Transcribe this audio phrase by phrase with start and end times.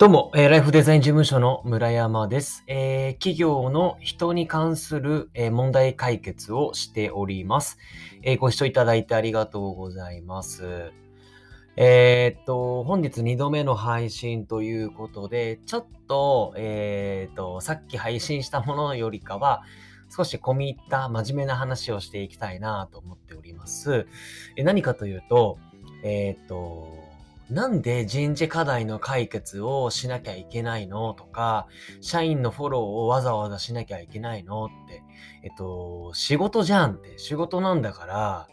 [0.00, 2.64] どうも、えーライフデザイン事務所の村山です。
[2.66, 7.76] えー企業の人に関する、えー問題解決をしております、
[8.22, 10.90] えご視聴いただいてありがとうございます。
[11.76, 19.64] えっと、本日2度目の配信ということで、ちょっと、えっと、さっき配信したものよりかは、
[20.08, 24.06] 少し込み入った真面目な話をしていきたいなと思っております。
[24.56, 25.58] え何かというと、
[26.02, 27.09] えっと、
[27.50, 31.66] なんで人事課題の解決をしなきゃいけないのとか、
[32.00, 35.02] 社員のフォローをわざわざしなきゃいけないのって、
[35.42, 38.48] えっと、仕事じゃんって、仕事なんだから、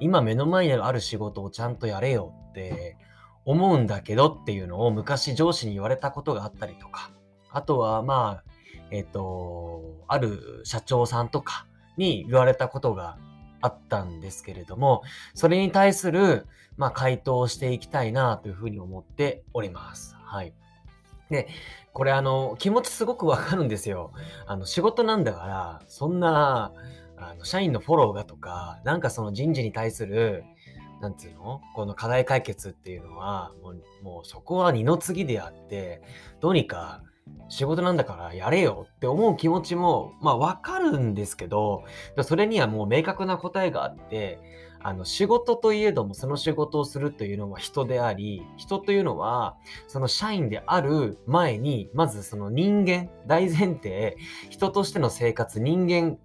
[0.00, 2.96] 今目の前にある仕事をちゃんとやれよって
[3.44, 7.10] 思うんだけどっていうのを昔上司に言われたことがあったりとか、
[7.50, 8.50] あとはまあ、
[8.90, 11.66] えっと、ある社長さんとか
[11.98, 13.18] に言われたことが
[13.60, 15.02] あったんですけれども、
[15.34, 16.46] それに対する、
[16.76, 20.16] まあ、回答をしていきたいなというふうに思っております。
[20.22, 20.54] はい。
[21.30, 21.48] で、
[21.92, 24.12] これあの、気持ちすごくわかるんですよ。
[24.46, 26.72] あの、仕事なんだから、そんな、
[27.16, 30.44] あの、社員のフォローがとか、なんかその人事に対する、
[31.00, 31.60] なんつうの？
[31.74, 36.02] この課題解決っていうのは、もう、もうそこは二の次であって、
[36.40, 37.02] どうにか
[37.48, 41.84] 仕事なんだからやれよって思う気持ちも、まあわかるんですけど、
[42.22, 44.38] それにはもう明確な答えがあって、
[44.82, 49.56] あの仕事といえどもその仕事をするというのは人であり、人というのは
[49.88, 54.16] その社員である前に、まずその人間、大前提、
[54.48, 56.18] 人としての生活、人間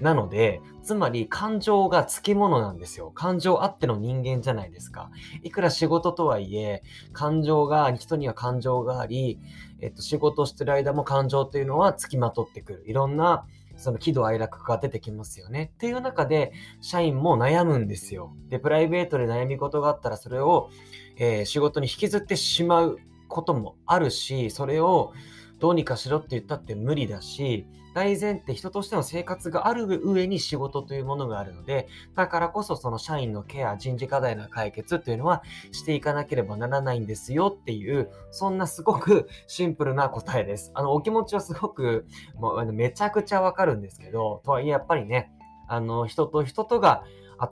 [0.00, 3.10] なので、つまり感情がつきものなんですよ。
[3.10, 5.10] 感情あっての人間じゃないですか。
[5.42, 9.38] いくら仕事とはいえ、感情が、人には感情があり、
[9.80, 12.84] えっと、仕事してる間も感情というのはつきまとってくる。
[12.86, 15.72] いろんなその喜怒哀楽が出てきますよね。
[15.74, 18.34] っていう中で、社員も悩むんですよ。
[18.48, 20.70] で、プライベートで悩み事があったら、それを、
[21.16, 22.98] えー仕事に引きずってしまう
[23.28, 25.12] こともあるし、それを
[25.58, 35.42] どうにかしろって言ったって無理だし、大前提人としての生活がある上に仕事というものがあるので、だからこそその社員のケア、人事課題の解決っていうのは
[35.72, 40.70] していかなければならないんですよっていう、そんなすごくシンプルな答えです。
[40.74, 45.32] あの、お気持ちはすごく、もうあのめちゃくちゃわかるんですけど、とはいえやっぱりね、
[45.68, 47.04] あの、人と人とが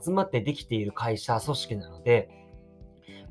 [0.03, 2.40] 集まってできている会社、組織なので、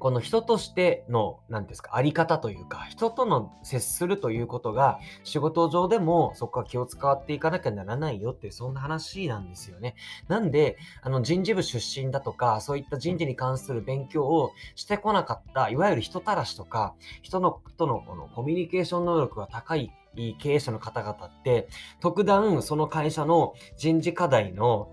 [0.01, 9.95] この人としての、何ですか、あり方というか、人との接するということが、仕事上でもそこは気を使っていかなきゃならないよって、そんな話なんですよね。
[10.27, 19.93] なんで、あの、人事部出身だとか、そういった人事に関する勉強をしてこなかった、いわゆる人たらしとか、人の、とのこのコミュニケーション能力が高い
[20.39, 21.69] 経営者の方々って、
[22.01, 24.91] 特段その会社の人事課題の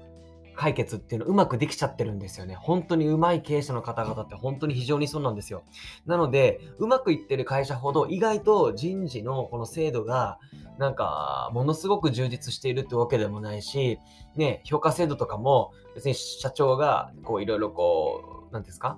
[0.58, 2.56] 解決っていうのうまくできちゃってるんですよね。
[2.56, 5.64] 本当にうまい経営者の方々って本当に非常にそうなんですよ。
[6.06, 10.40] なので、うまくいってる会社ほど意外と人事のこの制度が
[10.80, 14.00] なんかものすごく充実しているってわけでもないし、
[14.36, 18.98] ね、評価制度とかも別に社長がこういろいろこう、何ですか？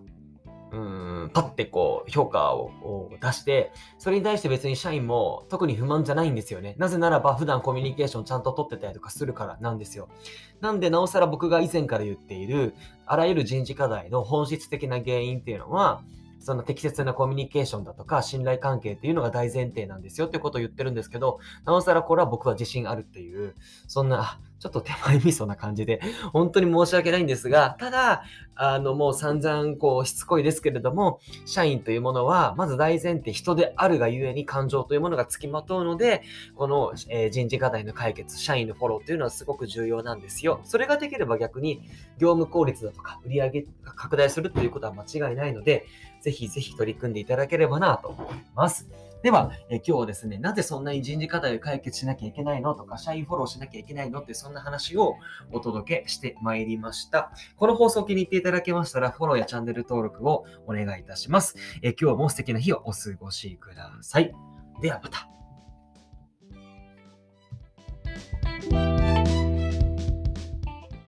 [0.71, 6.75] うん、パッてこう評価を出して、それに対して別に社員も特に不満じゃないんですよね。
[6.77, 10.09] なぜならば普段コミュニケーションちゃんと取ってたりとかするからなんですよ。
[10.61, 12.75] なんでなおさら僕が以前から言っている
[13.05, 16.03] あらゆる人事課題の本質的な原因っていうのは、
[16.39, 23.55] その適切なコミュニケーションだとか信頼関係っていうのが大前提なんですよってことを言ってるんですけど、なおさらこれは僕は自信あるっていう、
[23.87, 26.01] そんな、ちょっと手前味噌な感じで、
[26.33, 28.23] 本当に申し訳ないんですが、ただ、
[28.55, 36.23] あの、もう散々こうしつこいですけれども、社員というものは、まず大前提人であるがゆえに感情というものがつきまとうので、
[36.55, 40.59] この、えー人事課題の解決、社員のフォローというのはすごく重要なんですよ。
[40.63, 41.81] それができれば逆に
[42.17, 43.49] 業務効率だとか売上
[43.83, 45.85] が拡大するということは間違いないので、
[46.21, 49.08] ぜひぜひ取り組んでいただければなと思います。
[49.21, 55.15] では、えー今日はですね、なぜそんなに人事課題を解決しなきゃいけないのとか、社員フォローしなきゃいけないのって、そんな話を
[55.51, 57.31] お届けしてまいりました。
[57.57, 61.55] この放送を気に入っていただけましたら、フォローやチャンネル登録をお願いいたします。
[61.81, 64.33] えー今日も素敵な日をお過ごしください。
[64.81, 65.38] ではまた。